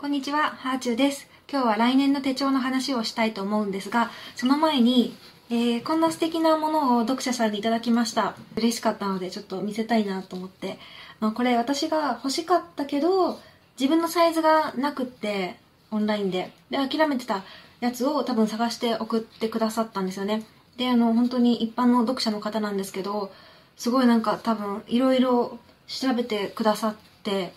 [0.00, 1.26] こんにちは、ハーチューです。
[1.50, 5.16] 今日は来年の手帳の話をしたいと思うんですが、その前に、
[5.50, 8.36] えーこんな素敵なものを読者さんにいただきました。
[8.54, 10.78] 嬉しかったので、ちょっと見せたいなと思って。
[11.18, 13.40] まあ、これ私が欲しかったけど、
[13.76, 15.56] 自分のサイズがなくって、
[15.90, 16.52] オンラインで。
[16.70, 17.42] で、諦めてた
[17.80, 20.46] やつを多分探して送ってくださったんですよね。
[20.76, 23.32] で、あの、本当に一般の読者の方なんですけど、
[23.76, 25.58] すごいなんか多分いろいろ
[25.88, 26.94] 調べてくださっ
[27.24, 27.52] て、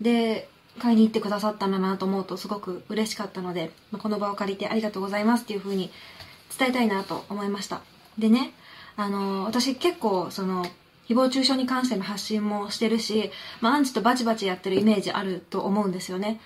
[0.00, 0.48] で、
[0.78, 5.90] 買いに行ってくださったんだなと思うとすごく嬉しかったので、まあこの場を借りてありがとうございますっていう風に
[6.56, 7.80] 伝えたいなと思いました。
[8.18, 8.52] でね、
[8.96, 10.64] あの、私結構その、
[11.08, 13.30] 誹謗中傷に関しての発信もしてるし、
[13.60, 16.40] まあアンチとバチバチやってるイメージあると思うんですよね。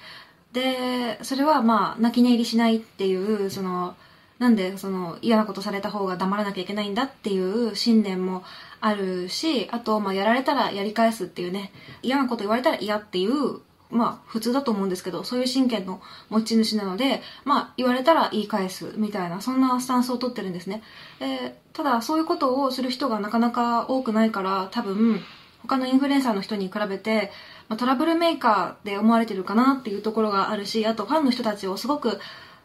[0.52, 3.96] で、それはまあ泣き寝入りしないっていう、その、
[4.38, 8.44] なんでその嫌なことされた方が黙らなきゃいけないんだっていう信念も
[8.80, 11.72] あるし、あとまあやられたらやり返すっていうね、
[12.02, 20.82] 嫌なこと言われたら嫌っていう、まあ普通だと思うんですけど、そういう神経の持ち主なので、まあ言われたら言い返すみたいな、そんなスタンスを取ってるんですね。
[21.20, 25.22] えーただそういうことをする人がなかなか多くないから、多分
[25.62, 27.30] 他のインフルエンサーの人に比べて、
[27.68, 32.18] まあ、トラブルメーカーで思われてるかなっていうところがあるし、あとファンの人たちをすごく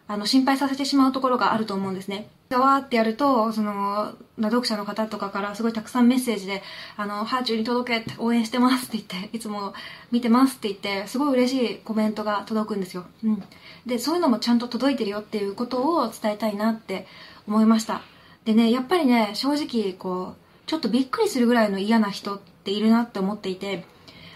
[0.08, 2.28] あの心配させてしまうところがあると思うんですね。
[2.58, 6.62] わーってやると、その、読者の方とかからすごいたくさんメッセージで、
[6.98, 9.74] あの、ハーチューに届けって応援してますって言って、いつも
[10.12, 13.06] 見てますって言って、すごい嬉しいコメントが届くんですよ。
[13.24, 13.44] うん。
[13.86, 17.08] で、そういうのもちゃんと届いてるよっていうことを伝えたいなって
[17.48, 18.02] 思いました。
[18.46, 23.86] でね、やっぱりね、正直、こう、ちょっとびっくりするぐらいの嫌な人っているなって思っていて、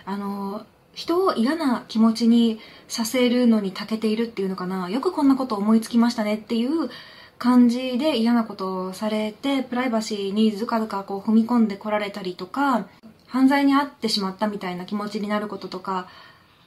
[0.05, 0.65] あの、
[0.97, 4.89] 人を嫌な気持ちにさせるのに長けているっていうのかな。
[4.89, 6.89] よくこんなこと思いつきましたねっていう
[7.37, 12.87] 感じで嫌なことをされて、プライバシーにずかずかこう踏み込んでこられたりとか、
[13.27, 16.07] 犯罪に遭ってしまったみたいな気持ちになることとか、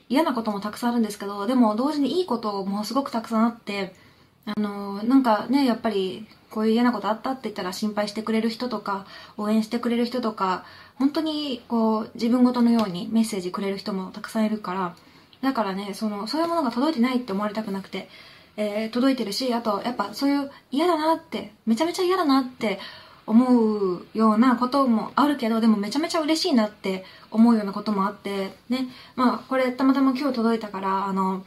[0.08, 3.96] 嫌なこともたくさんあるんですけど、でも同時にいいこともすごくたくさんあって、
[4.46, 10.64] あの、なんかね、やっぱり、こういう嫌なことあったって言ったら心配してくれる人とか、応援してくれる人とか、
[10.96, 14.96] 本当にこう、自分ごとのようにメッセージくれる人もたくさんいるから、
[15.42, 18.08] だからね、その、そういうものが届いてないって思われたくなくて、
[18.56, 22.80] えー届いてるし、あと、やっぱそういう嫌だなって、めちゃめちゃ嫌だなって
[23.26, 31.44] 思うようなこともあるけど、でもめちゃめちゃ嬉しいなって思うようなこともあって、ね、まあ、これたまたま今日届いたから、あの、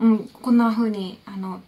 [0.00, 1.62] うん、こんな風に、あの、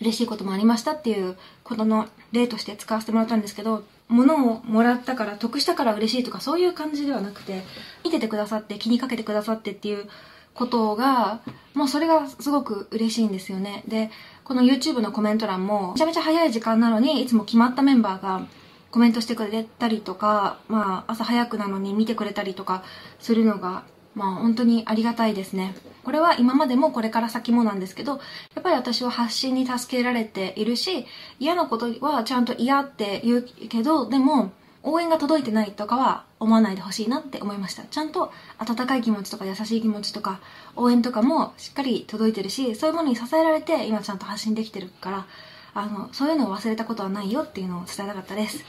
[0.00, 7.62] 嬉しいこともありましたっていうことの例として使わせてもらったんですけど、物をもらったから得したから嬉しいとかそういう感じではなくて、
[8.04, 10.08] 見ててくださって気にかけてくださってっていう
[10.54, 11.40] ことが、
[11.74, 13.84] もうそれがすごく嬉しいんですよね。
[13.86, 14.10] で、
[14.44, 18.46] この YouTube のコメント欄もめちゃめちゃ早い時間なのにいつも決まったメンバーが
[18.90, 22.82] コメントしてくれたりとか、まあ朝早くなのに見てくれたりとか
[23.20, 23.84] するのが、
[24.14, 25.74] まあ本当にありがたいですね。
[26.04, 28.18] これは今までもこれから先もなんですけど、や
[28.60, 31.06] っぱり私は発信に助けられているし、
[31.38, 37.82] 嫌なことはちゃんと嫌って言うけど、でも応援が届いてないとかは思わないでほしいなって思いました。
[37.84, 40.40] ちゃんと温かい気持ちとか優しい気持ちとか
[40.74, 45.26] 応援とかもしっかり届いてるし、そういうものに支えられて今ちゃんと発信できてるから、
[45.74, 48.64] あの、そういうのを忘れたことはないよっていうのを伝えたかったです。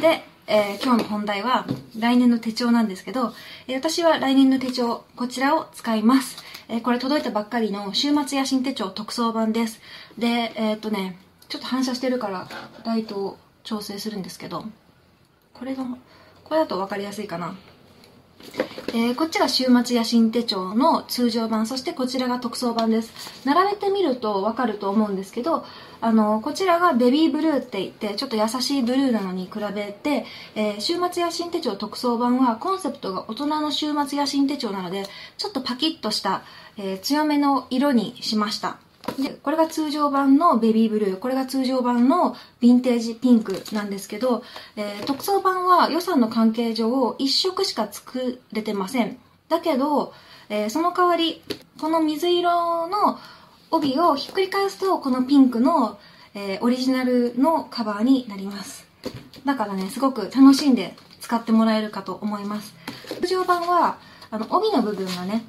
[0.00, 0.24] で、
[0.54, 1.64] えー今日の本題は
[1.98, 3.32] 来年の手帳なんですけど、
[3.68, 6.44] えー私は来年の手帳、こちらを使います。
[6.68, 9.80] えーこれ届いたばっかりの週末野心手帳特装版です。
[10.18, 11.16] で、えっとね、
[11.48, 12.50] ちょっと反射してるから
[12.84, 14.66] ライトを調整するんですけど、
[15.54, 15.96] これの、
[16.44, 17.54] これだと分かりやすいかな。
[18.88, 23.10] えーこっちが週末野心手帳の通常版、そしてこちらが特装版です。
[23.46, 25.64] 並べてみるとわかると思うんですけど、
[26.02, 30.26] あの、こちらがベビーブルーって言って、ちょっと優しいブルーなのに比べて、
[30.56, 35.04] えー週末野心手帳特装版はコンセプトが大人の週末野心手帳なので、
[35.38, 36.42] ちょっとパキッとした、
[36.76, 38.78] えー強めの色にしました。
[39.16, 44.42] で、これが通常版のベビーブルー、これが通常版のヴィンテージピンクなんですけど、
[44.74, 49.18] えー特装版は予算の関係上一色しか作れてません。
[49.48, 50.12] だけど、
[50.48, 51.42] えーその代わり、
[51.80, 53.20] この水色の
[53.72, 55.98] 帯をひっくり返すと、このピンクの、
[56.34, 58.86] えーオリジナルのカバーになります。
[59.44, 62.74] だからね、すごく楽しんで使ってもらえるかと思います。
[63.20, 63.98] 通常版は、
[64.30, 65.44] あの、帯の部分がね、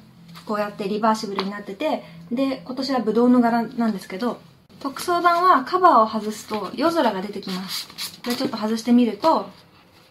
[0.46, 4.40] こうやってリバーシブルになってて、で、今年はブドウの柄なんですけど、
[4.80, 7.88] 特装版はカバーを外すと夜空が出てきます。
[8.22, 9.50] で、ちょっと外してみると、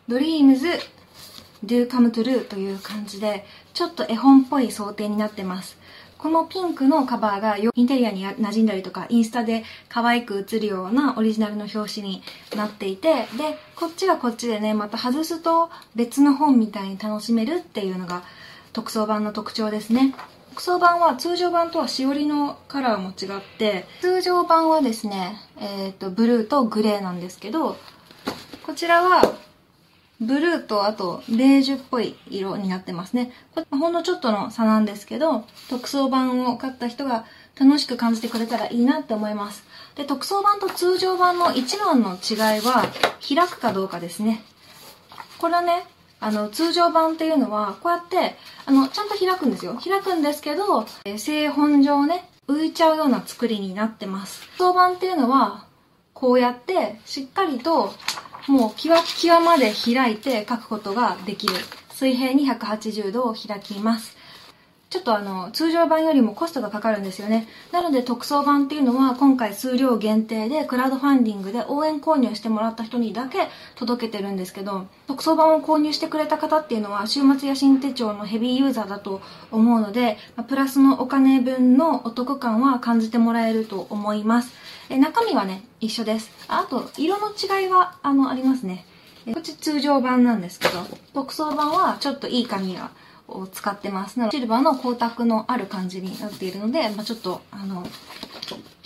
[0.07, 0.79] Dreams
[1.65, 5.77] Do Come True という感じで、ちょっと絵本っぽい想定になってます。
[6.23, 12.23] このピンクのカバーがインテリアに馴染んだりとか、インスタで可愛く映るようなオリジナルの表紙に
[12.55, 18.23] なっていて、で、こっちはこっちでね、また外すと別の本みたいに楽しめるっていうのが
[18.71, 20.15] 特装版の特徴ですね。
[20.51, 27.75] 特装版は通常版とはしおりのカラーも違って、通常版はですね、えっ、ー、と、ブルーとグレーなんですけど、
[28.65, 29.33] こちらは、
[30.25, 33.31] ブルーとあとベージュっぽい色になってますね。
[33.71, 37.25] ほんのちょっとの差なんですけど、特装版を買った人が
[37.59, 39.63] 楽しく感じてくれたらいいなって思います。
[39.95, 42.85] で、特装版と通常版の一番の違いは、
[43.27, 44.43] 開くかどうかですね。
[45.37, 45.85] これはね、
[46.19, 48.35] あの、通常版っていうのは、こうやって、
[48.65, 49.79] あの、ちゃんと開くんですよ。
[49.83, 54.41] 開くんですけど、え製本上ね、浮いちゃうような作りになってます。
[54.57, 55.65] 特装版っていうのは、
[56.13, 57.93] こうやって、しっかりと、
[58.47, 61.53] もう、際、際まで開いて書くことができる。
[61.91, 64.22] 水平に180度を開きます。
[64.93, 67.47] ちょっとあの、通常版よりもコストがかかるんですよね。
[67.71, 79.19] なので特装版っていうのは今回数量限定でクラウドファンディングで応援購入してもらった人にだけ届けてるんですけど、特装版を購入してくれた方っていうのは週末野心手帳のヘビーユーザーだと
[79.51, 84.53] 思うので、プラスのお金分のお得感は感じてもらえると思います。
[84.89, 86.29] え中身はね、一緒です。
[86.47, 88.85] あと、色の違いは、あの、ありますね。
[89.25, 90.85] こっち通常版なんですけど、
[91.15, 92.91] 特装版はちょっといい紙が
[93.27, 94.19] を使ってます。
[94.31, 97.85] シルバーの光沢のある感じになっているので、まあ、ちょっと、あの、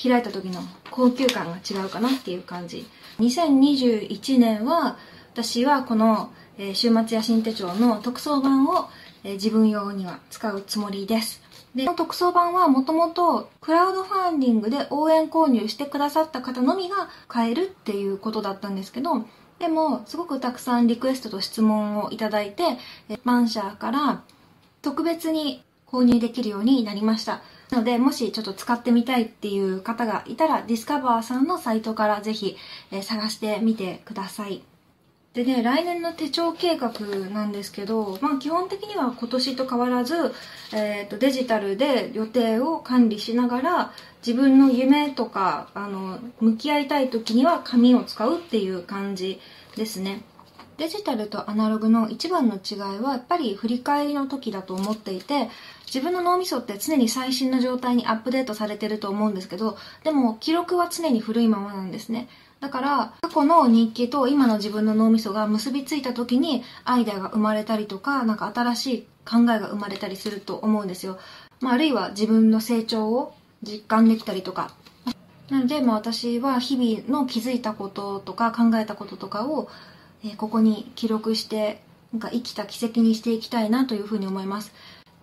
[0.02, 0.62] 開いた時の
[0.92, 2.88] 高級感が違うかなっていう感じ。
[3.20, 4.98] 2021年は、
[5.34, 8.90] 私はこの、え、週末野心手帳の特装版を、
[9.24, 11.42] え、自分用には使うつもりです。
[11.76, 19.26] で、この特装版はもともとクラウドファンディングで応援購入してくださった方のみが買えるっていうことだったんですけど、
[19.60, 22.64] でも、すごくたくさんリクエストと質問をいただいて、
[23.24, 24.22] マンシャーから
[24.82, 27.42] 特別に購入できるようになりました。
[27.72, 32.56] なので、もしちょっと使ってみたいっていう方がいたら、ディスカバーさんのサイトからぜひ、
[33.02, 34.62] 探してみてください。
[35.38, 36.92] でね、来年の手帳計画
[37.32, 40.34] なんですけど、まあ基本的には今年と変わらず、
[40.74, 43.92] えっ、ー、とデジタルで予定を管理しながら、
[44.26, 49.40] 自分の夢とか、あの、向き合いたい時には紙を使うっていう感じ
[49.76, 50.24] ですね。
[50.78, 55.50] デジタルとアナログの一番の違いはやっぱり振り返りの時だと思っていて
[55.88, 71.20] 自分の脳みそって常に最新の状態にアップデートされてると思うんですけどでも記録は常に古いままなんですねだから過去の日記と今の自分の脳みそが結びついた時にアイデアが生まれたりとかなんか新しい考えが生まれたりすると思うんですよ、
[71.60, 74.72] まあ、あるいは自分の成長を実感できたりとか。
[75.50, 79.70] なので、まあ、私は日々の気づいたこととか考えたこととかを
[80.26, 81.82] えここに記録して
[82.14, 84.74] なんか生きた奇跡にしていきたいなというふうに思います。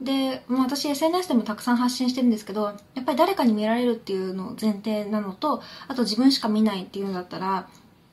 [0.05, 7.69] で、まあ、私 SNS でもたくさん発信してるんですけどやっぱり誰かに見られるっていうの前提なのとあと自分しか見ないっていうのだったら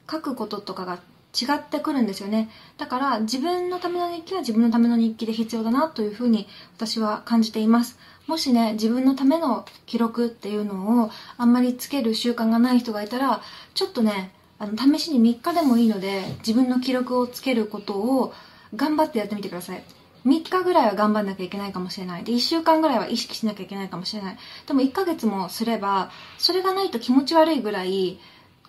[0.10, 1.00] 書くこととかが
[1.34, 2.50] 違ってくるんですよね。
[2.78, 7.98] だから自分のための日記は自分のための日記で必要だなというふうに私は感じています。
[8.28, 13.42] もしね自分のための記録っていうのをあんまりつける習慣がない人がいたら
[13.74, 18.34] ちょっとねあの試しに3日でもいいので自分の記録をつけることを
[18.76, 19.84] 頑張ってやってみてください。
[20.26, 22.24] 3日ぐらいは頑張んなきゃいけないかもしれない。
[22.24, 24.38] で1週間ぐらいは意識しなきゃいけないかもしれない。
[24.68, 28.20] でも1ヶ月もすればそれがないと気持ち悪いぐらい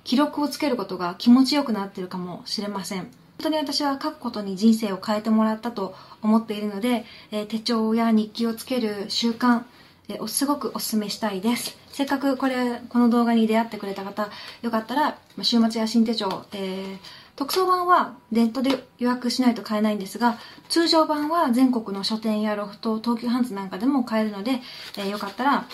[0.04, 3.10] 記録をつけることが気持ちよくなってるかもしれません。
[3.42, 9.64] 本当に私は書くことに人生を変えてもらったと思っているので、えー、手帳や日記をつける習慣、
[10.08, 11.76] えー、すごくお勧めしたいです。
[11.90, 14.28] せっかくこれ、この動画に出会ってくれた方、
[14.62, 16.98] よかったら、週末や新手帳、えー、
[17.34, 24.60] 特装版はネットで予約しないと買えないんですが、通常版は全国の書店やロフト、東急ハンズなんかでも買えるので、
[24.96, 25.66] えー、よかったら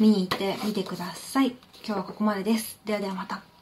[0.00, 1.56] 見に行ってみてください。
[1.84, 2.80] 今日はここまでです。
[2.84, 3.55] ではではまた。